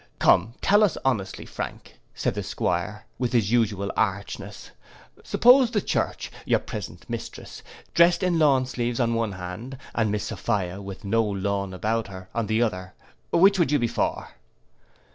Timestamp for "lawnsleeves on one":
8.39-9.33